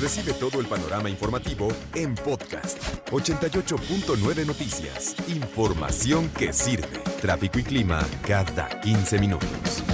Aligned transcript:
Recibe 0.00 0.32
todo 0.32 0.62
el 0.62 0.66
panorama 0.66 1.10
informativo 1.10 1.68
en 1.94 2.14
podcast 2.14 2.82
88.9 3.10 4.46
Noticias. 4.46 5.14
Información 5.28 6.30
que 6.30 6.54
sirve. 6.54 7.00
Tráfico 7.20 7.58
y 7.58 7.64
clima 7.64 8.00
cada 8.26 8.80
15 8.80 9.18
minutos. 9.18 9.84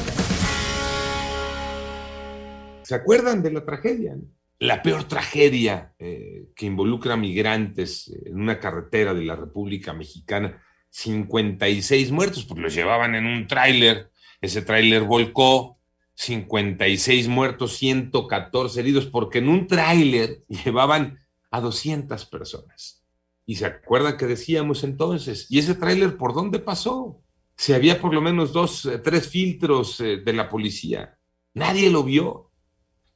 ¿Se 2.82 2.94
acuerdan 2.94 3.42
de 3.42 3.50
la 3.50 3.64
tragedia? 3.64 4.16
La 4.60 4.80
peor 4.80 5.08
tragedia 5.08 5.92
eh, 5.98 6.50
que 6.54 6.66
involucra 6.66 7.14
a 7.14 7.16
migrantes 7.16 8.08
en 8.26 8.40
una 8.40 8.60
carretera 8.60 9.12
de 9.12 9.24
la 9.24 9.34
República 9.34 9.92
Mexicana. 9.92 10.62
56 10.90 12.12
muertos, 12.12 12.44
porque 12.44 12.62
los 12.62 12.74
llevaban 12.74 13.16
en 13.16 13.26
un 13.26 13.48
tráiler. 13.48 14.12
Ese 14.40 14.62
tráiler 14.62 15.02
volcó, 15.02 15.75
56 16.16 17.28
muertos, 17.28 17.76
114 17.76 18.80
heridos, 18.80 19.06
porque 19.06 19.38
en 19.38 19.48
un 19.48 19.66
tráiler 19.66 20.44
llevaban 20.64 21.20
a 21.50 21.60
200 21.60 22.24
personas. 22.26 23.04
Y 23.44 23.56
se 23.56 23.66
acuerdan 23.66 24.16
que 24.16 24.26
decíamos 24.26 24.82
entonces, 24.82 25.46
¿y 25.50 25.58
ese 25.58 25.74
tráiler 25.74 26.16
por 26.16 26.34
dónde 26.34 26.58
pasó? 26.58 27.22
Si 27.56 27.72
había 27.72 28.00
por 28.00 28.12
lo 28.12 28.20
menos 28.20 28.52
dos, 28.52 28.86
eh, 28.86 28.98
tres 28.98 29.28
filtros 29.28 30.00
eh, 30.00 30.16
de 30.16 30.32
la 30.32 30.48
policía. 30.48 31.16
Nadie 31.54 31.90
lo 31.90 32.02
vio. 32.02 32.50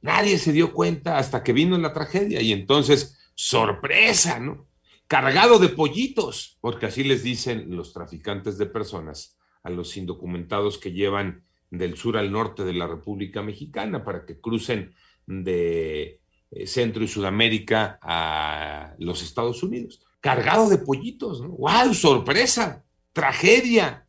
Nadie 0.01 0.37
se 0.37 0.51
dio 0.51 0.73
cuenta 0.73 1.17
hasta 1.17 1.43
que 1.43 1.53
vino 1.53 1.77
la 1.77 1.93
tragedia. 1.93 2.41
Y 2.41 2.53
entonces, 2.53 3.19
sorpresa, 3.35 4.39
¿no? 4.39 4.67
Cargado 5.07 5.59
de 5.59 5.69
pollitos, 5.69 6.57
porque 6.61 6.85
así 6.85 7.03
les 7.03 7.23
dicen 7.23 7.75
los 7.75 7.93
traficantes 7.93 8.57
de 8.57 8.67
personas 8.67 9.37
a 9.63 9.69
los 9.69 9.97
indocumentados 9.97 10.77
que 10.77 10.93
llevan 10.93 11.43
del 11.71 11.97
sur 11.97 12.17
al 12.17 12.31
norte 12.31 12.63
de 12.63 12.73
la 12.73 12.85
República 12.85 13.41
Mexicana 13.41 14.03
para 14.03 14.25
que 14.25 14.39
crucen 14.39 14.93
de 15.25 16.19
eh, 16.51 16.67
Centro 16.67 17.03
y 17.03 17.07
Sudamérica 17.07 17.97
a 18.01 18.93
los 18.99 19.23
Estados 19.23 19.63
Unidos. 19.63 20.05
Cargado 20.19 20.69
de 20.69 20.77
pollitos, 20.77 21.41
¿no? 21.41 21.49
¡Wow! 21.49 21.93
¡Sorpresa! 21.93 22.83
¡Tragedia! 23.13 24.05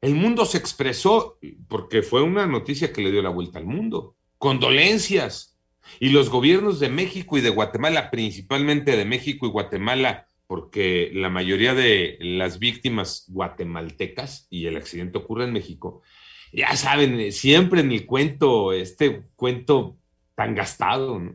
El 0.00 0.14
mundo 0.14 0.46
se 0.46 0.56
expresó 0.56 1.38
porque 1.68 2.02
fue 2.02 2.22
una 2.22 2.46
noticia 2.46 2.92
que 2.92 3.02
le 3.02 3.10
dio 3.10 3.20
la 3.20 3.28
vuelta 3.28 3.58
al 3.58 3.66
mundo. 3.66 4.14
Condolencias. 4.38 5.58
Y 5.98 6.10
los 6.10 6.30
gobiernos 6.30 6.80
de 6.80 6.88
México 6.88 7.36
y 7.36 7.40
de 7.40 7.50
Guatemala, 7.50 8.10
principalmente 8.10 8.96
de 8.96 9.04
México 9.04 9.46
y 9.46 9.50
Guatemala, 9.50 10.26
porque 10.46 11.10
la 11.12 11.28
mayoría 11.28 11.74
de 11.74 12.16
las 12.20 12.58
víctimas 12.58 13.26
guatemaltecas, 13.28 14.46
y 14.50 14.66
el 14.66 14.76
accidente 14.76 15.18
ocurre 15.18 15.44
en 15.44 15.52
México, 15.52 16.02
ya 16.52 16.76
saben, 16.76 17.32
siempre 17.32 17.80
en 17.80 17.92
el 17.92 18.06
cuento, 18.06 18.72
este 18.72 19.24
cuento 19.36 19.96
tan 20.34 20.54
gastado, 20.54 21.18
¿no? 21.18 21.34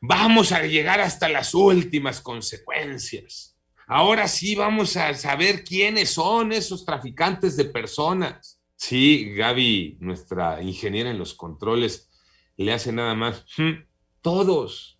Vamos 0.00 0.52
a 0.52 0.62
llegar 0.66 1.00
hasta 1.00 1.28
las 1.28 1.54
últimas 1.54 2.20
consecuencias. 2.20 3.56
Ahora 3.86 4.28
sí 4.28 4.54
vamos 4.54 4.96
a 4.96 5.12
saber 5.14 5.62
quiénes 5.64 6.10
son 6.10 6.52
esos 6.52 6.84
traficantes 6.84 7.56
de 7.56 7.66
personas. 7.66 8.60
Sí, 8.76 9.32
Gaby, 9.34 9.98
nuestra 10.00 10.62
ingeniera 10.62 11.10
en 11.10 11.18
los 11.18 11.34
controles, 11.34 12.08
le 12.56 12.72
hace 12.72 12.92
nada 12.92 13.14
más. 13.14 13.44
"Hmm, 13.58 13.84
Todos. 14.22 14.98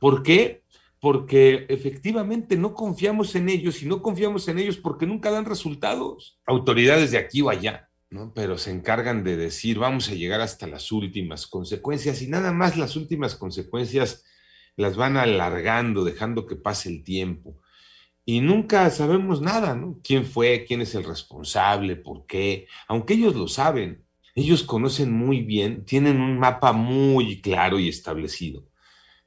¿Por 0.00 0.22
qué? 0.22 0.62
Porque 1.00 1.66
efectivamente 1.68 2.56
no 2.56 2.74
confiamos 2.74 3.34
en 3.36 3.48
ellos 3.48 3.82
y 3.82 3.86
no 3.86 4.02
confiamos 4.02 4.48
en 4.48 4.58
ellos 4.58 4.76
porque 4.76 5.06
nunca 5.06 5.30
dan 5.30 5.44
resultados. 5.44 6.38
Autoridades 6.46 7.10
de 7.12 7.18
aquí 7.18 7.42
o 7.42 7.48
allá, 7.48 7.85
Pero 8.34 8.56
se 8.56 8.70
encargan 8.70 9.24
de 9.24 9.36
decir, 9.36 9.78
vamos 9.78 10.08
a 10.08 10.14
llegar 10.14 10.40
hasta 10.40 10.66
las 10.66 10.92
últimas 10.92 11.46
consecuencias 11.46 12.22
y 12.22 12.28
nada 12.28 12.52
más 12.52 12.76
las 12.76 12.96
últimas 12.96 13.34
consecuencias 13.34 14.24
las 14.76 14.96
van 14.96 15.16
alargando, 15.16 16.04
dejando 16.04 16.46
que 16.46 16.56
pase 16.56 16.88
el 16.88 17.02
tiempo. 17.02 17.60
Y 18.24 18.40
nunca 18.40 18.88
sabemos 18.90 19.40
nada. 19.40 19.80
¿Quién 20.02 20.24
fue? 20.24 20.64
¿Quién 20.66 20.80
es 20.82 20.94
el 20.94 21.04
responsable? 21.04 21.96
¿Por 21.96 22.26
qué? 22.26 22.66
Aunque 22.88 23.14
ellos 23.14 23.34
lo 23.34 23.48
saben, 23.48 24.04
ellos 24.34 24.62
conocen 24.62 25.12
muy 25.12 25.40
bien, 25.42 25.84
tienen 25.84 26.20
un 26.20 26.38
mapa 26.38 26.72
muy 26.72 27.40
claro 27.40 27.78
y 27.78 27.88
establecido 27.88 28.64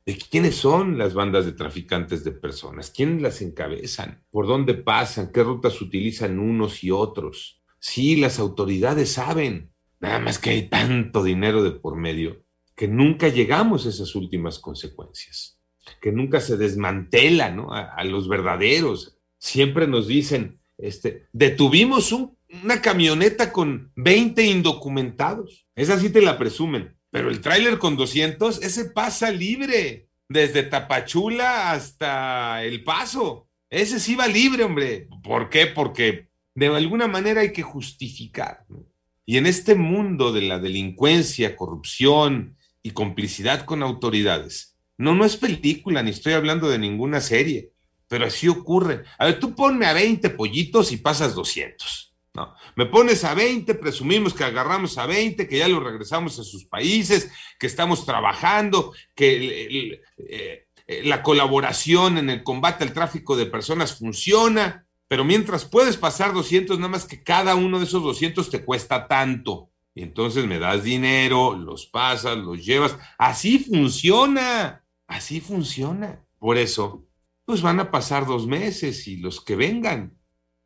de 0.10 0.18
quiénes 0.18 0.56
son 0.56 0.98
las 0.98 1.14
bandas 1.14 1.46
de 1.46 1.52
traficantes 1.52 2.24
de 2.24 2.32
personas, 2.32 2.90
quiénes 2.90 3.22
las 3.22 3.44
encabezan, 3.44 4.24
por 4.32 4.48
dónde 4.48 4.74
pasan, 4.74 5.32
qué 5.32 5.44
rutas 5.44 5.80
utilizan 5.84 6.40
unos 6.40 6.84
y 6.84 6.90
otros. 6.90 7.59
Sí, 7.80 8.16
las 8.16 8.40
autoridades 8.40 9.14
saben, 9.14 9.72
nada 10.00 10.20
más 10.20 10.40
que 10.40 10.52
hay 10.52 10.70
tanto 10.70 11.24
dinero 11.24 11.64
de 11.64 11.72
por 11.72 11.96
medio 11.96 12.44
que 12.76 12.88
nunca 12.88 13.28
llegamos 13.28 13.86
a 13.86 13.90
esas 13.90 14.16
últimas 14.16 14.58
consecuencias, 14.60 15.60
que 16.02 16.14
nunca 16.14 16.40
se 16.40 16.56
desmantela 16.56 17.50
¿no? 17.50 17.74
a, 17.74 18.02
los 18.06 18.30
verdaderos. 18.30 19.18
Siempre 19.38 19.86
nos 19.86 20.08
dicen, 20.08 20.62
este, 20.78 21.28
detuvimos 21.34 22.14
un 22.14 22.38
una 22.64 22.82
camioneta 22.82 23.52
con 23.52 23.92
20 23.96 24.44
indocumentados. 24.46 25.68
Esa 25.76 26.00
sí 26.00 26.10
te 26.10 26.22
la 26.22 26.38
presumen. 26.38 26.96
Pero 27.12 27.30
el 27.30 27.42
tráiler 27.42 27.80
con 27.80 27.96
200, 27.96 28.62
ese 28.62 28.86
pasa 28.86 29.32
libre. 29.32 30.08
Desde 30.28 30.64
Tapachula 30.64 31.72
hasta 31.72 32.64
El 32.64 32.84
Paso. 32.84 33.50
Ese 33.70 34.00
sí 34.00 34.16
va 34.16 34.28
libre, 34.28 34.64
hombre. 34.64 35.08
¿Por 35.24 35.50
qué? 35.50 35.68
Porque 35.68 36.29
de 36.68 36.76
alguna 36.76 37.08
manera 37.08 37.42
hay 37.42 37.54
que 37.54 37.64
justificar. 37.64 38.66
Y 39.26 39.38
en 39.38 39.46
este 39.46 39.76
mundo 39.76 40.32
de 40.32 40.42
la 40.42 40.60
delincuencia, 40.60 41.56
corrupción 41.56 42.58
y 42.82 42.92
complicidad 42.92 43.66
con 43.66 43.84
autoridades, 43.84 44.78
no, 44.98 45.16
no 45.16 45.24
es 45.24 45.38
película, 45.38 46.04
ni 46.04 46.12
estoy 46.12 46.34
hablando 46.34 46.70
de 46.70 46.80
ninguna 46.80 47.22
serie, 47.22 47.72
pero 48.08 48.26
así 48.26 48.48
ocurre. 48.48 49.04
A 49.18 49.26
ver, 49.26 49.40
tú 49.40 49.56
ponme 49.56 49.86
a 49.86 49.94
20 49.94 50.32
pollitos 50.32 50.92
y 50.92 50.98
pasas 50.98 51.36
200. 51.36 52.14
No, 52.34 52.54
me 52.76 52.86
pones 52.86 53.24
a 53.24 53.34
20, 53.34 53.76
presumimos 53.76 54.34
que 54.34 54.44
agarramos 54.44 54.98
a 54.98 55.06
20, 55.06 55.48
que 55.48 55.58
ya 55.58 55.68
lo 55.68 55.80
regresamos 55.80 56.38
a 56.40 56.44
sus 56.44 56.66
países, 56.66 57.32
que 57.58 57.68
estamos 57.68 58.06
trabajando, 58.06 58.94
que 59.16 59.66
el, 59.68 60.02
eh, 60.18 60.68
la 61.04 61.24
colaboración 61.24 62.18
en 62.18 62.30
el 62.30 62.44
combate 62.44 62.84
al 62.84 62.94
tráfico 62.94 63.38
de 63.38 63.46
personas 63.46 63.98
funciona, 63.98 64.86
pero 65.10 65.26
mientras 65.26 65.66
puedes 65.66 65.98
pasar 65.98 66.34
200, 66.34 66.78
nada 66.78 66.92
más 66.92 67.06
que 67.06 67.24
cada 67.24 67.56
uno 67.56 67.80
de 67.80 67.86
esos 67.86 68.04
200 68.04 68.48
te 68.52 68.64
cuesta 68.64 69.08
tanto. 69.08 69.72
Y 69.96 70.04
entonces 70.04 70.46
me 70.46 70.60
das 70.60 70.84
dinero, 70.84 71.56
los 71.56 71.88
pasas, 71.88 72.38
los 72.38 72.64
llevas. 72.64 72.96
Así 73.18 73.58
funciona, 73.58 74.86
así 75.08 75.42
funciona. 75.42 76.24
Por 76.38 76.60
eso, 76.60 77.08
pues 77.44 77.64
van 77.64 77.80
a 77.80 77.90
pasar 77.90 78.28
dos 78.28 78.46
meses 78.46 79.08
y 79.08 79.18
los 79.18 79.42
que 79.42 79.56
vengan 79.56 80.16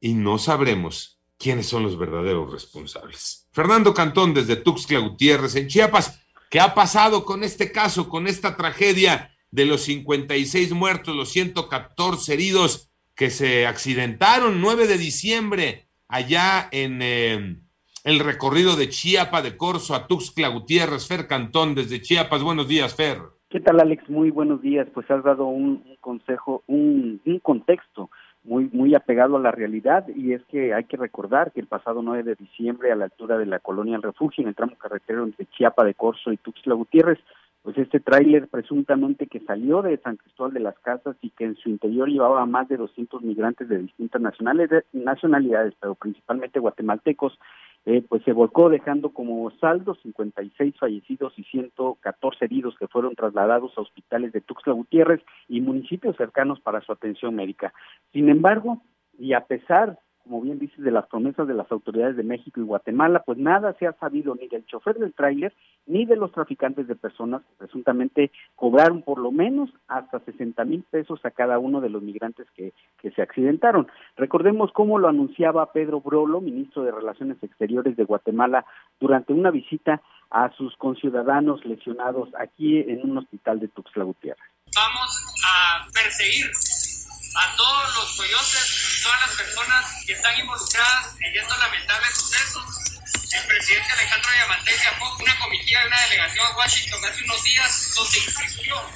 y 0.02 0.14
no 0.14 0.38
sabremos 0.38 1.22
quiénes 1.38 1.68
son 1.68 1.84
los 1.84 1.98
verdaderos 1.98 2.52
responsables. 2.52 3.48
Fernando 3.54 3.94
Cantón 3.94 4.34
desde 4.34 4.58
Tuxtla 4.58 5.00
Gutiérrez 5.00 5.56
en 5.56 5.70
Chiapas. 5.70 6.20
¿Qué 6.50 6.60
ha 6.60 6.76
pasado 6.76 7.24
con 7.24 7.46
este 7.46 7.72
caso, 7.72 8.10
con 8.10 8.28
esta 8.28 8.58
tragedia 8.58 9.32
de 9.52 9.66
los 9.66 9.84
56 9.84 10.74
muertos, 10.74 11.16
los 11.16 11.30
114 11.30 12.34
heridos 12.34 12.93
que 13.16 13.30
se 13.30 13.68
accidentaron 13.68 14.62
9 14.62 14.88
de 14.88 14.98
diciembre 14.98 15.88
allá 16.08 16.68
en 16.72 17.02
eh, 17.02 17.58
el 18.04 18.20
recorrido 18.20 18.76
de 18.76 18.90
Chiapa 18.90 19.42
de 19.42 19.58
Corzo 19.58 19.96
a 19.96 20.08
Tuxtla 20.08 20.50
Gutiérrez? 20.50 21.08
Fer 21.08 21.28
Cantón 21.28 21.76
desde 21.76 22.02
Chiapas. 22.02 22.44
Buenos 22.44 22.68
días, 22.68 22.96
Fer. 22.96 23.20
¿Qué 23.50 23.60
tal, 23.60 23.80
Alex? 23.80 24.10
Muy 24.10 24.32
buenos 24.32 24.62
días. 24.62 24.88
Pues 24.94 25.10
has 25.12 25.24
dado 25.24 25.46
un, 25.46 25.84
consejo, 26.02 26.64
un, 26.68 27.22
un 27.26 27.40
contexto 27.40 28.10
muy 28.44 28.70
muy 28.74 28.94
apegado 28.94 29.38
a 29.38 29.40
la 29.40 29.52
realidad 29.52 30.06
y 30.14 30.34
es 30.34 30.44
que 30.46 30.74
hay 30.74 30.84
que 30.84 30.98
recordar 30.98 31.52
que 31.52 31.62
el 31.62 31.68
pasado 31.68 32.02
9 32.02 32.24
de 32.24 32.36
diciembre 32.36 32.92
a 32.92 32.96
la 32.96 33.06
altura 33.06 33.38
de 33.38 33.46
la 33.46 33.60
colonia 33.60 33.96
El 33.96 34.02
Refugio 34.02 34.42
en 34.42 34.50
el 34.50 34.56
tramo 34.56 34.76
carretero 34.78 35.24
entre 35.24 35.46
Chiapa 35.46 35.86
de 35.86 35.94
Corzo 35.94 36.32
y 36.32 36.38
Tuxtla 36.38 36.74
Gutiérrez 36.74 37.20
pues 37.64 37.78
este 37.78 38.02
tráiler 38.02 38.50
presuntamente 38.50 39.28
que 39.28 39.40
salió 39.40 39.82
de 39.82 39.98
San 39.98 40.18
Cristóbal 40.18 40.54
de 40.54 40.60
las 40.60 40.78
Casas 40.80 41.16
y 41.22 41.30
que 41.32 41.46
en 41.46 41.56
su 41.56 41.70
interior 41.70 42.10
llevaba 42.10 42.46
más 42.46 42.68
de 42.68 42.76
200 42.76 43.22
migrantes 43.22 43.70
de 43.70 43.80
distintas 43.80 44.22
nacionalidades, 44.22 44.84
nacionalidades 44.92 45.74
pero 45.80 45.96
principalmente 45.96 46.60
guatemaltecos 46.60 47.40
eh, 47.86 48.04
pues 48.08 48.22
se 48.24 48.34
volcó 48.34 48.70
dejando 48.70 49.10
como 49.10 49.50
saldo 49.60 49.96
56 49.96 50.76
fallecidos 50.78 51.34
y 51.38 51.44
114 51.44 52.46
heridos 52.46 52.76
que 52.78 52.88
fueron 52.88 53.16
trasladados 53.16 53.78
a 53.78 53.82
hospitales 53.82 54.34
de 54.34 54.42
Tuxtla 54.42 54.74
Gutiérrez 54.74 55.22
y 55.48 55.62
municipios 55.62 56.16
cercanos 56.18 56.60
para 56.60 56.82
su 56.82 56.92
atención 56.92 57.36
médica. 57.36 57.74
Sin 58.12 58.30
embargo, 58.30 58.82
y 59.18 59.34
a 59.34 59.46
pesar 59.46 60.00
como 60.24 60.42
bien 60.42 60.60
dices, 60.60 60.80
de 60.84 60.92
las 60.92 61.08
promesas 61.08 61.48
de 61.48 61.54
las 61.54 61.72
autoridades 61.72 62.16
de 62.16 62.24
México 62.24 62.60
y 62.60 62.64
Guatemala, 62.64 63.24
pues 63.26 63.38
nada 63.38 63.76
se 63.80 63.88
ha 63.88 63.94
sabido 63.94 64.36
ni 64.36 64.48
del 64.48 64.66
chofer 64.66 64.98
del 64.98 65.14
tráiler 65.14 65.54
ni 65.86 66.06
de 66.06 66.16
los 66.16 66.32
traficantes 66.32 66.88
de 66.88 66.96
personas 66.96 67.42
que 67.42 67.56
presuntamente 67.58 68.32
cobraron 68.56 69.02
por 69.02 69.20
lo 69.20 69.32
menos 69.32 69.70
hasta 69.88 70.20
60 70.20 70.64
mil 70.66 70.84
pesos 70.90 71.20
a 71.26 71.32
cada 71.32 71.60
uno 71.60 71.82
de 71.82 71.90
los 71.90 72.02
migrantes 72.02 72.48
que, 72.56 72.74
que 73.02 73.12
se 73.12 73.22
accidentaron. 73.22 73.88
Recordemos 74.16 74.72
cómo 74.72 74.98
lo 74.98 75.10
anunciaba 75.10 75.72
Pedro 75.74 76.02
Brolo, 76.02 76.40
ministro 76.42 76.84
de 76.84 76.92
Relaciones 76.92 77.38
Exteriores 77.42 77.98
de 77.98 78.06
Guatemala, 78.06 78.66
durante 79.00 79.34
una 79.34 79.52
visita 79.52 80.02
a 80.30 80.50
sus 80.58 80.76
conciudadanos 80.78 81.64
lesionados 81.66 82.30
aquí 82.40 82.80
en 82.80 83.10
un 83.10 83.18
hospital 83.20 83.60
de 83.60 83.68
Tuxtla 83.68 84.04
Gutiérrez. 84.04 84.44
Vamos 84.76 85.44
a 85.46 85.86
perseguir 85.94 86.48
a 86.48 87.56
todos 87.56 87.96
los 87.98 88.18
coyotes, 88.18 88.93
todas 89.04 89.28
las 89.28 89.36
personas 89.36 89.86
que 90.08 90.14
están 90.14 90.40
involucradas 90.40 91.16
en 91.20 91.38
estos 91.38 91.60
lamentables 91.60 92.16
sucesos. 92.16 92.64
El 93.34 93.48
presidente 93.48 93.92
Alejandro 93.92 94.30
Yamatei 94.40 94.78
viajó 94.80 95.18
una 95.18 95.40
comitiva 95.40 95.82
de 95.82 95.88
una 95.88 96.02
delegación 96.02 96.46
a 96.46 96.56
Washington 96.56 97.06
hace 97.06 97.24
unos 97.24 97.44
días 97.44 97.94
donde 97.96 98.18
insistió 98.20 98.90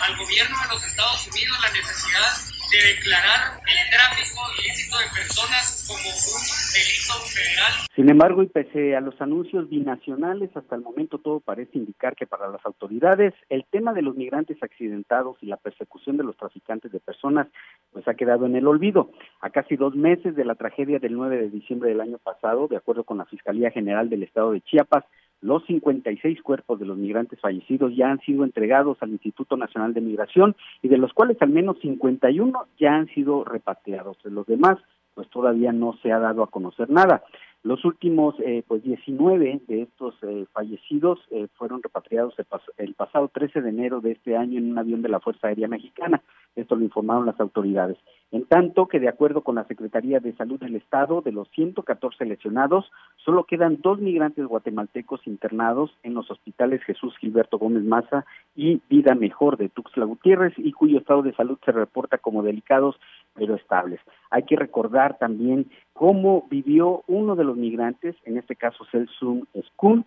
al 0.00 0.16
gobierno 0.16 0.62
de 0.62 0.68
los 0.68 0.84
Estados 0.84 1.26
Unidos 1.26 1.60
la 1.60 1.70
necesidad 1.70 2.38
de 2.70 2.94
declarar 2.94 3.60
el 3.64 3.90
tráfico 3.90 4.40
ilícito 4.60 4.98
de 4.98 5.06
personas 5.14 5.86
como 5.88 6.04
un 6.04 6.44
delito 6.74 7.14
federal. 7.32 7.72
Sin 7.94 8.10
embargo, 8.10 8.42
y 8.42 8.46
pese 8.46 8.94
a 8.94 9.00
los 9.00 9.18
anuncios 9.20 9.68
binacionales, 9.70 10.54
hasta 10.54 10.76
el 10.76 10.82
momento 10.82 11.18
todo 11.18 11.40
parece 11.40 11.78
indicar 11.78 12.14
que 12.14 12.26
para 12.26 12.48
las 12.48 12.64
autoridades 12.66 13.32
el 13.48 13.64
tema 13.70 13.94
de 13.94 14.02
los 14.02 14.16
migrantes 14.16 14.62
accidentados 14.62 15.38
y 15.40 15.46
la 15.46 15.56
persecución 15.56 16.16
de 16.16 16.24
los 16.24 16.36
traficantes 16.36 16.92
de 16.92 17.00
personas 17.00 17.46
pues 17.92 18.06
ha 18.06 18.14
quedado 18.14 18.46
en 18.46 18.56
el 18.56 18.66
olvido. 18.66 19.10
A 19.40 19.50
casi 19.50 19.76
dos 19.76 19.94
meses 19.94 20.36
de 20.36 20.44
la 20.44 20.54
tragedia 20.54 20.98
del 20.98 21.14
9 21.14 21.38
de 21.38 21.50
diciembre 21.50 21.88
del 21.88 22.00
año 22.00 22.18
pasado, 22.18 22.68
de 22.68 22.76
acuerdo 22.76 23.04
con 23.04 23.18
la 23.18 23.24
Fiscalía 23.24 23.70
General 23.70 24.10
del 24.10 24.22
Estado 24.22 24.52
de 24.52 24.60
Chiapas, 24.60 25.04
los 25.40 25.64
56 25.66 26.42
cuerpos 26.42 26.80
de 26.80 26.86
los 26.86 26.96
migrantes 26.96 27.40
fallecidos 27.40 27.94
ya 27.94 28.10
han 28.10 28.20
sido 28.20 28.44
entregados 28.44 28.98
al 29.00 29.10
Instituto 29.10 29.56
Nacional 29.56 29.94
de 29.94 30.00
Migración 30.00 30.56
y 30.82 30.88
de 30.88 30.98
los 30.98 31.12
cuales 31.12 31.36
al 31.40 31.50
menos 31.50 31.78
51 31.80 32.66
ya 32.78 32.94
han 32.94 33.06
sido 33.08 33.44
repatriados. 33.44 34.20
De 34.22 34.30
los 34.30 34.46
demás, 34.46 34.78
pues 35.14 35.28
todavía 35.30 35.72
no 35.72 35.96
se 36.02 36.12
ha 36.12 36.18
dado 36.18 36.42
a 36.42 36.50
conocer 36.50 36.90
nada. 36.90 37.22
Los 37.64 37.84
últimos, 37.84 38.36
eh, 38.40 38.62
pues 38.66 38.82
19 38.82 39.62
de 39.66 39.82
estos 39.82 40.14
eh, 40.22 40.46
fallecidos 40.52 41.18
eh, 41.30 41.48
fueron 41.54 41.82
repatriados 41.82 42.34
el, 42.38 42.46
el, 42.76 42.94
pasado 42.94 43.28
13 43.28 43.60
de 43.60 43.68
enero 43.68 44.00
de 44.00 44.12
este 44.12 44.36
año 44.36 44.58
en 44.58 44.70
un 44.70 44.78
avión 44.78 45.02
de 45.02 45.08
la 45.08 45.20
Fuerza 45.20 45.48
Aérea 45.48 45.66
Mexicana. 45.66 46.22
Esto 46.58 46.76
lo 46.76 46.84
informaron 46.84 47.26
las 47.26 47.38
autoridades. 47.40 47.96
En 48.30 48.44
tanto 48.44 48.86
que, 48.88 49.00
de 49.00 49.08
acuerdo 49.08 49.42
con 49.42 49.54
la 49.54 49.64
Secretaría 49.64 50.20
de 50.20 50.34
Salud 50.34 50.60
del 50.60 50.76
Estado, 50.76 51.22
de 51.22 51.32
los 51.32 51.48
114 51.50 52.26
lesionados, 52.26 52.90
solo 53.16 53.44
quedan 53.44 53.78
dos 53.80 54.00
migrantes 54.00 54.44
guatemaltecos 54.46 55.26
internados 55.26 55.90
en 56.02 56.14
los 56.14 56.30
hospitales 56.30 56.82
Jesús 56.82 57.16
Gilberto 57.18 57.58
Gómez 57.58 57.84
Maza 57.84 58.26
y 58.54 58.82
Vida 58.90 59.14
Mejor 59.14 59.56
de 59.56 59.68
Tuxtla 59.68 60.04
Gutiérrez 60.04 60.52
y 60.58 60.72
cuyo 60.72 60.98
estado 60.98 61.22
de 61.22 61.34
salud 61.34 61.58
se 61.64 61.72
reporta 61.72 62.18
como 62.18 62.42
delicados 62.42 62.96
pero 63.34 63.54
estables. 63.54 64.00
Hay 64.30 64.42
que 64.42 64.56
recordar 64.56 65.16
también 65.18 65.70
cómo 65.92 66.46
vivió 66.50 67.02
uno 67.06 67.36
de 67.36 67.44
los 67.44 67.56
migrantes, 67.56 68.16
en 68.24 68.36
este 68.36 68.56
caso 68.56 68.84
Celsun 68.90 69.46
Skun, 69.68 70.04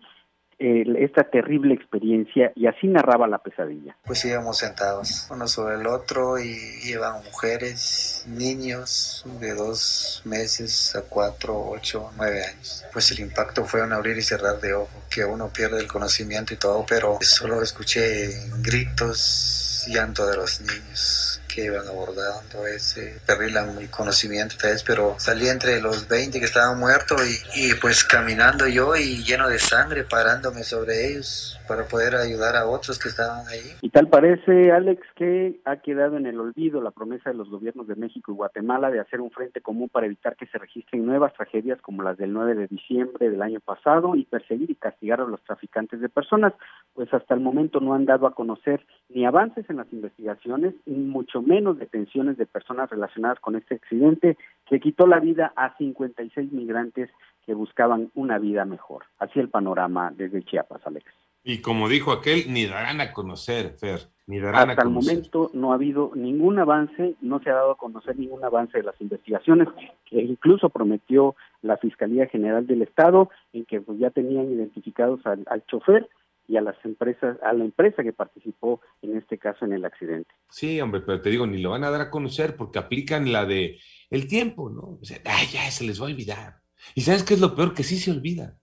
esta 0.98 1.24
terrible 1.24 1.74
experiencia 1.74 2.52
y 2.54 2.66
así 2.66 2.86
narraba 2.86 3.26
la 3.26 3.38
pesadilla. 3.38 3.96
Pues 4.04 4.24
íbamos 4.24 4.58
sentados 4.58 5.26
uno 5.30 5.46
sobre 5.48 5.76
el 5.76 5.86
otro 5.86 6.38
y 6.38 6.56
iban 6.84 7.22
mujeres, 7.24 8.24
niños 8.28 9.24
de 9.40 9.54
dos 9.54 10.22
meses 10.24 10.94
a 10.96 11.02
cuatro, 11.02 11.70
ocho, 11.70 12.10
nueve 12.16 12.44
años. 12.44 12.84
Pues 12.92 13.10
el 13.10 13.20
impacto 13.20 13.64
fue 13.64 13.82
un 13.82 13.92
abrir 13.92 14.16
y 14.16 14.22
cerrar 14.22 14.60
de 14.60 14.74
ojo, 14.74 15.02
que 15.10 15.24
uno 15.24 15.50
pierde 15.52 15.80
el 15.80 15.88
conocimiento 15.88 16.54
y 16.54 16.56
todo, 16.56 16.84
pero 16.88 17.18
solo 17.20 17.62
escuché 17.62 18.30
gritos, 18.62 19.86
llanto 19.88 20.26
de 20.26 20.36
los 20.36 20.60
niños 20.60 21.21
que 21.52 21.64
iban 21.64 21.86
abordando 21.86 22.66
ese, 22.66 23.20
perdí 23.26 23.52
mi 23.78 23.86
conocimiento 23.88 24.56
vez, 24.62 24.82
pero 24.82 25.14
salí 25.18 25.48
entre 25.48 25.80
los 25.80 26.08
20 26.08 26.38
que 26.38 26.44
estaban 26.44 26.78
muertos 26.78 27.20
y, 27.54 27.68
y 27.68 27.74
pues 27.74 28.04
caminando 28.04 28.66
yo 28.66 28.96
y 28.96 29.22
lleno 29.24 29.48
de 29.48 29.58
sangre 29.58 30.04
parándome 30.04 30.62
sobre 30.62 31.08
ellos 31.08 31.58
para 31.68 31.84
poder 31.84 32.16
ayudar 32.16 32.56
a 32.56 32.66
otros 32.66 32.98
que 32.98 33.08
estaban 33.08 33.46
ahí. 33.48 33.76
Y 33.80 33.90
tal 33.90 34.08
parece, 34.08 34.72
Alex, 34.72 35.02
que 35.16 35.60
ha 35.64 35.76
quedado 35.76 36.16
en 36.16 36.26
el 36.26 36.38
olvido 36.38 36.80
la 36.80 36.90
promesa 36.90 37.30
de 37.30 37.36
los 37.36 37.48
gobiernos 37.48 37.86
de 37.86 37.96
México 37.96 38.32
y 38.32 38.34
Guatemala 38.34 38.90
de 38.90 39.00
hacer 39.00 39.20
un 39.20 39.30
frente 39.30 39.60
común 39.60 39.88
para 39.88 40.06
evitar 40.06 40.36
que 40.36 40.46
se 40.46 40.58
registren 40.58 41.06
nuevas 41.06 41.32
tragedias 41.34 41.80
como 41.80 42.02
las 42.02 42.18
del 42.18 42.32
9 42.32 42.54
de 42.54 42.66
diciembre 42.66 43.30
del 43.30 43.42
año 43.42 43.60
pasado 43.60 44.14
y 44.16 44.24
perseguir 44.24 44.70
y 44.70 44.74
castigar 44.74 45.20
a 45.20 45.26
los 45.26 45.42
traficantes 45.42 46.00
de 46.00 46.08
personas, 46.08 46.52
pues 46.94 47.12
hasta 47.12 47.34
el 47.34 47.40
momento 47.40 47.80
no 47.80 47.94
han 47.94 48.04
dado 48.04 48.26
a 48.26 48.34
conocer 48.34 48.84
ni 49.08 49.24
avances 49.24 49.68
en 49.68 49.76
las 49.76 49.92
investigaciones, 49.92 50.74
ni 50.86 50.98
mucho 51.04 51.41
menos 51.46 51.78
detenciones 51.78 52.36
de 52.36 52.46
personas 52.46 52.90
relacionadas 52.90 53.40
con 53.40 53.56
este 53.56 53.76
accidente 53.76 54.36
que 54.66 54.80
quitó 54.80 55.06
la 55.06 55.20
vida 55.20 55.52
a 55.56 55.76
56 55.76 56.52
migrantes 56.52 57.10
que 57.44 57.54
buscaban 57.54 58.10
una 58.14 58.38
vida 58.38 58.64
mejor. 58.64 59.04
Así 59.18 59.40
el 59.40 59.48
panorama 59.48 60.12
desde 60.16 60.42
Chiapas, 60.42 60.80
Alex. 60.86 61.06
Y 61.44 61.60
como 61.60 61.88
dijo 61.88 62.12
aquel, 62.12 62.52
ni 62.52 62.66
darán 62.66 63.00
a 63.00 63.12
conocer, 63.12 63.70
Fer. 63.78 64.00
Ni 64.28 64.38
darán 64.38 64.70
Hasta 64.70 64.82
el 64.82 64.90
momento 64.90 65.50
no 65.52 65.72
ha 65.72 65.74
habido 65.74 66.12
ningún 66.14 66.60
avance, 66.60 67.16
no 67.20 67.40
se 67.40 67.50
ha 67.50 67.54
dado 67.54 67.72
a 67.72 67.76
conocer 67.76 68.16
ningún 68.16 68.44
avance 68.44 68.78
de 68.78 68.84
las 68.84 69.00
investigaciones, 69.00 69.68
que 70.04 70.22
incluso 70.22 70.68
prometió 70.68 71.34
la 71.60 71.76
Fiscalía 71.78 72.28
General 72.28 72.64
del 72.64 72.82
Estado, 72.82 73.30
en 73.52 73.64
que 73.64 73.80
pues, 73.80 73.98
ya 73.98 74.10
tenían 74.10 74.52
identificados 74.52 75.26
al, 75.26 75.42
al 75.50 75.66
chofer 75.66 76.08
y 76.48 76.56
a 76.56 76.60
las 76.60 76.76
empresas, 76.84 77.38
a 77.42 77.52
la 77.52 77.64
empresa 77.64 78.02
que 78.02 78.12
participó 78.12 78.80
en 79.00 79.16
este 79.16 79.38
caso 79.38 79.64
en 79.64 79.72
el 79.72 79.84
accidente. 79.84 80.30
Sí, 80.50 80.80
hombre, 80.80 81.00
pero 81.00 81.20
te 81.20 81.30
digo, 81.30 81.46
ni 81.46 81.60
lo 81.60 81.70
van 81.70 81.84
a 81.84 81.90
dar 81.90 82.00
a 82.00 82.10
conocer 82.10 82.56
porque 82.56 82.78
aplican 82.78 83.32
la 83.32 83.44
de 83.44 83.78
el 84.10 84.26
tiempo, 84.26 84.68
¿no? 84.68 84.98
O 85.00 85.04
sea, 85.04 85.18
ay, 85.24 85.46
ya 85.52 85.70
se 85.70 85.84
les 85.84 86.00
va 86.00 86.06
a 86.06 86.10
olvidar. 86.10 86.60
Y 86.94 87.02
sabes 87.02 87.22
qué 87.22 87.34
es 87.34 87.40
lo 87.40 87.54
peor 87.54 87.74
que 87.74 87.84
sí 87.84 87.96
se 87.96 88.10
olvida. 88.10 88.58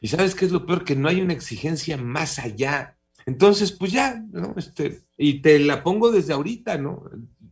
Y 0.00 0.08
sabes 0.08 0.34
qué 0.34 0.46
es 0.46 0.52
lo 0.52 0.66
peor, 0.66 0.84
que 0.84 0.96
no 0.96 1.08
hay 1.08 1.20
una 1.20 1.32
exigencia 1.32 1.96
más 1.96 2.38
allá. 2.38 2.96
Entonces, 3.26 3.70
pues 3.70 3.92
ya, 3.92 4.22
¿no? 4.32 4.54
Este, 4.56 5.02
y 5.16 5.42
te 5.42 5.58
la 5.58 5.82
pongo 5.82 6.10
desde 6.10 6.32
ahorita, 6.32 6.78
¿no? 6.78 7.04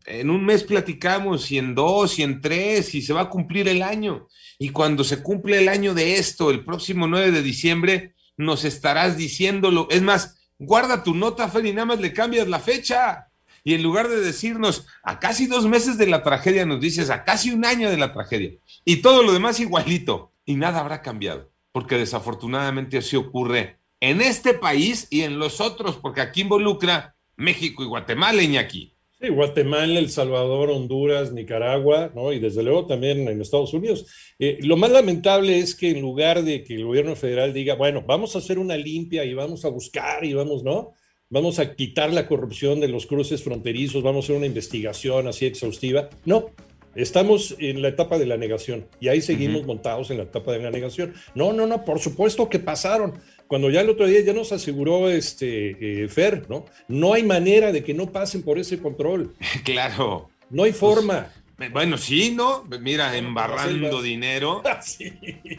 En 0.07 0.31
un 0.31 0.45
mes 0.45 0.65
platicamos, 0.65 1.53
y 1.53 1.59
en 1.59 1.75
dos, 1.75 2.19
y 2.19 2.23
en 2.23 2.41
tres, 2.41 2.95
y 2.95 3.03
se 3.03 3.13
va 3.13 3.23
a 3.23 3.29
cumplir 3.29 3.69
el 3.69 3.83
año. 3.83 4.27
Y 4.59 4.71
cuando 4.71 5.05
se 5.05 5.23
cumple 5.23 5.59
el 5.59 5.69
año 5.69 5.93
de 5.95 6.15
esto, 6.15 6.51
el 6.51 6.65
próximo 6.65 7.07
9 7.07 7.31
de 7.31 7.43
diciembre, 7.43 8.15
nos 8.39 8.65
estarás 8.65 9.19
diciéndolo. 9.19 9.87
Es 9.91 10.01
más, 10.01 10.49
guarda 10.59 11.03
tu 11.03 11.15
nota, 11.15 11.49
Fer, 11.49 11.67
y 11.67 11.75
nada 11.75 11.87
más 11.87 12.01
le 12.01 12.15
cambias 12.15 12.49
la 12.49 12.61
fecha. 12.61 13.29
Y 13.65 13.75
en 13.75 13.83
lugar 13.83 14.09
de 14.09 14.21
decirnos 14.21 14.87
a 15.03 15.19
casi 15.19 15.47
dos 15.47 15.67
meses 15.67 15.99
de 15.99 16.07
la 16.07 16.23
tragedia, 16.23 16.65
nos 16.65 16.81
dices 16.81 17.11
a 17.11 17.25
casi 17.25 17.51
un 17.51 17.67
año 17.67 17.91
de 17.91 17.99
la 17.99 18.15
tragedia. 18.15 18.53
Y 18.87 19.03
todo 19.03 19.23
lo 19.23 19.35
demás 19.35 19.61
igualito. 19.61 20.33
Y 20.47 20.55
nada 20.57 20.81
habrá 20.81 21.03
cambiado 21.03 21.51
porque 21.79 21.97
desafortunadamente 21.97 22.99
así 22.99 23.15
ocurre 23.15 23.79
en 24.01 24.21
este 24.21 24.55
país 24.55 25.07
y 25.11 25.23
en 25.23 25.39
los 25.39 25.61
otros, 25.61 25.97
porque 25.97 26.21
aquí 26.21 26.41
involucra 26.41 27.15
México 27.37 27.83
y 27.83 27.87
Guatemala, 27.87 28.43
Iñaki. 28.43 28.95
Sí, 29.21 29.31
Guatemala, 29.31 29.99
El 29.99 30.11
Salvador, 30.11 30.71
Honduras, 30.71 31.33
Nicaragua, 31.33 32.13
¿no? 32.15 32.33
Y 32.33 32.39
desde 32.39 32.63
luego 32.63 32.87
también 32.87 33.27
en 33.27 33.41
Estados 33.41 33.75
Unidos. 33.75 34.07
Eh, 34.39 34.59
lo 34.63 34.77
más 34.77 34.93
lamentable 34.93 35.59
es 35.59 35.75
que 35.75 35.91
en 35.91 36.01
lugar 36.01 36.45
de 36.45 36.63
que 36.63 36.77
el 36.77 36.85
gobierno 36.85 37.17
federal 37.17 37.53
diga, 37.53 37.75
bueno, 37.75 38.05
vamos 38.07 38.37
a 38.37 38.39
hacer 38.39 38.61
una 38.61 38.77
limpia 38.77 39.25
y 39.25 39.35
vamos 39.35 39.65
a 39.65 39.71
buscar 39.71 40.25
y 40.25 40.35
vamos, 40.35 40.63
¿no? 40.63 40.95
Vamos 41.31 41.59
a 41.59 41.75
quitar 41.75 42.13
la 42.13 42.29
corrupción 42.29 42.79
de 42.79 42.87
los 42.87 43.07
cruces 43.07 43.43
fronterizos, 43.43 44.05
vamos 44.05 44.25
a 44.25 44.27
hacer 44.27 44.37
una 44.37 44.47
investigación 44.47 45.27
así 45.27 45.47
exhaustiva. 45.47 46.09
No, 46.25 46.53
Estamos 46.95 47.55
en 47.61 47.81
la 47.81 47.89
etapa 47.89 48.19
de 48.19 48.27
la 48.27 48.37
negación 48.37 48.89
y 48.99 49.07
ahí 49.07 49.21
seguimos 49.21 49.65
montados 49.65 50.11
en 50.11 50.17
la 50.17 50.25
etapa 50.25 50.51
de 50.51 50.59
la 50.59 50.71
negación. 50.73 51.15
No, 51.37 51.53
no, 51.53 51.65
no, 51.65 51.85
por 51.85 52.01
supuesto 52.01 52.49
que 52.49 52.59
pasaron. 52.59 53.15
Cuando 53.49 53.71
ya 53.71 53.81
el 53.81 53.91
otro 53.91 54.07
día 54.07 54.21
ya 54.21 54.35
nos 54.35 54.53
aseguró 54.53 55.09
este 55.09 56.05
eh, 56.05 56.09
Fer, 56.09 56.49
¿no? 56.49 56.67
No 56.87 57.15
hay 57.15 57.23
manera 57.23 57.73
de 57.73 57.83
que 57.83 57.95
no 57.95 58.13
pasen 58.13 58.43
por 58.43 58.59
ese 58.59 58.79
control. 58.79 59.35
Claro. 59.65 60.31
No 60.51 60.65
hay 60.65 60.73
forma. 60.73 61.31
Pues, 61.57 61.73
bueno, 61.73 61.99
sí, 61.99 62.33
¿no? 62.35 62.65
Mira, 62.81 63.17
embarrando 63.17 64.01
dinero 64.01 64.63
sí. 64.83 65.13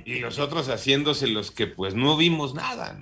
y 0.05 0.19
los 0.19 0.39
otros 0.39 0.69
haciéndose 0.69 1.27
los 1.27 1.51
que 1.51 1.67
pues 1.67 1.93
no 1.95 2.15
vimos 2.15 2.53
nada. 2.53 2.99